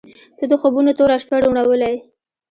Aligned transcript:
•ته 0.37 0.43
د 0.51 0.53
خوبونو 0.61 0.91
توره 0.97 1.17
شپه 1.23 1.35
روڼولې. 1.43 1.95